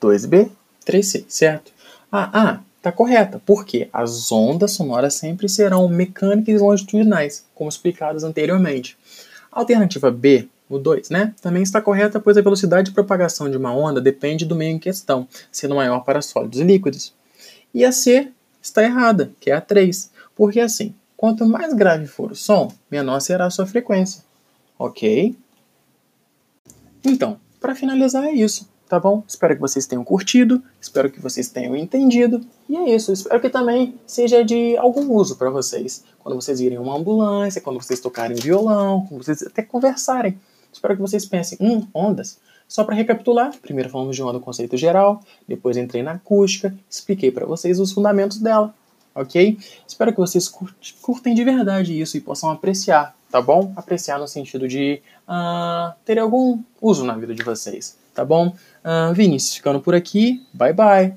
2B, 0.00 0.48
3C, 0.86 1.24
certo? 1.28 1.72
A 2.10 2.50
A 2.50 2.60
está 2.76 2.92
correta, 2.92 3.42
porque 3.44 3.88
as 3.92 4.30
ondas 4.30 4.72
sonoras 4.72 5.14
sempre 5.14 5.48
serão 5.48 5.88
mecânicas 5.88 6.54
e 6.54 6.58
longitudinais, 6.58 7.44
como 7.54 7.68
explicadas 7.68 8.22
anteriormente. 8.22 8.96
A 9.50 9.58
alternativa 9.60 10.10
B, 10.10 10.48
o 10.68 10.78
2, 10.78 11.10
né, 11.10 11.34
também 11.42 11.62
está 11.62 11.80
correta, 11.80 12.20
pois 12.20 12.36
a 12.36 12.42
velocidade 12.42 12.90
de 12.90 12.94
propagação 12.94 13.50
de 13.50 13.56
uma 13.56 13.74
onda 13.74 14.00
depende 14.00 14.44
do 14.44 14.54
meio 14.54 14.76
em 14.76 14.78
questão, 14.78 15.26
sendo 15.50 15.74
maior 15.74 16.00
para 16.00 16.22
sólidos 16.22 16.60
e 16.60 16.64
líquidos. 16.64 17.12
E 17.72 17.84
a 17.84 17.90
C 17.90 18.28
está 18.62 18.84
errada, 18.84 19.32
que 19.40 19.50
é 19.50 19.54
a 19.54 19.60
3, 19.60 20.10
porque 20.36 20.60
assim, 20.60 20.94
quanto 21.16 21.44
mais 21.44 21.74
grave 21.74 22.06
for 22.06 22.30
o 22.32 22.36
som, 22.36 22.72
menor 22.88 23.18
será 23.20 23.46
a 23.46 23.50
sua 23.50 23.66
frequência. 23.66 24.22
Ok? 24.78 25.34
Então, 27.04 27.38
para 27.60 27.74
finalizar 27.74 28.24
é 28.24 28.32
isso, 28.32 28.68
tá 28.88 28.98
bom? 28.98 29.22
Espero 29.28 29.54
que 29.54 29.60
vocês 29.60 29.86
tenham 29.86 30.02
curtido, 30.02 30.62
espero 30.80 31.10
que 31.10 31.20
vocês 31.20 31.48
tenham 31.48 31.76
entendido. 31.76 32.40
E 32.68 32.76
é 32.76 32.94
isso, 32.94 33.12
espero 33.12 33.40
que 33.40 33.50
também 33.50 33.94
seja 34.06 34.42
de 34.42 34.76
algum 34.78 35.12
uso 35.12 35.36
para 35.36 35.50
vocês. 35.50 36.02
Quando 36.20 36.34
vocês 36.34 36.60
virem 36.60 36.78
uma 36.78 36.96
ambulância, 36.96 37.60
quando 37.60 37.80
vocês 37.80 38.00
tocarem 38.00 38.36
violão, 38.36 39.06
quando 39.06 39.22
vocês 39.22 39.42
até 39.42 39.62
conversarem. 39.62 40.38
Espero 40.72 40.94
que 40.94 41.00
vocês 41.02 41.26
pensem, 41.26 41.58
hum, 41.60 41.86
ondas. 41.94 42.38
Só 42.66 42.82
para 42.82 42.94
recapitular, 42.94 43.52
primeiro 43.60 43.90
falamos 43.90 44.16
de 44.16 44.22
onda 44.22 44.40
conceito 44.40 44.76
geral, 44.76 45.22
depois 45.46 45.76
entrei 45.76 46.02
na 46.02 46.12
acústica, 46.12 46.74
expliquei 46.88 47.30
para 47.30 47.44
vocês 47.44 47.78
os 47.78 47.92
fundamentos 47.92 48.38
dela, 48.38 48.74
ok? 49.14 49.58
Espero 49.86 50.12
que 50.12 50.18
vocês 50.18 50.50
curtem 51.02 51.34
de 51.34 51.44
verdade 51.44 52.00
isso 52.00 52.16
e 52.16 52.20
possam 52.20 52.50
apreciar 52.50 53.14
tá 53.34 53.42
bom? 53.42 53.72
Apreciar 53.74 54.16
no 54.20 54.28
sentido 54.28 54.68
de 54.68 55.02
uh, 55.26 55.92
ter 56.04 56.20
algum 56.20 56.62
uso 56.80 57.04
na 57.04 57.14
vida 57.14 57.34
de 57.34 57.42
vocês, 57.42 57.98
tá 58.14 58.24
bom? 58.24 58.54
Uh, 58.84 59.12
Vinícius, 59.12 59.56
ficando 59.56 59.80
por 59.80 59.92
aqui, 59.92 60.46
bye 60.52 60.72
bye! 60.72 61.16